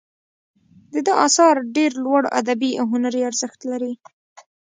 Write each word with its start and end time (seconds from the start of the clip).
د 0.93 0.95
ده 1.05 1.13
آثار 1.25 1.55
ډیر 1.75 1.91
لوړ 2.03 2.21
ادبي 2.39 2.71
او 2.79 2.85
هنري 2.93 3.21
ارزښت 3.29 3.59
لري. 3.71 3.93